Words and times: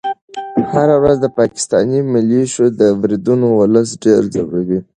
هره 0.71 0.95
ورځ 1.03 1.17
د 1.21 1.27
پاکستاني 1.39 1.99
ملیشو 2.13 2.65
بریدونه 3.01 3.45
ولس 3.59 3.89
ډېر 4.03 4.21
ځوروي. 4.33 4.79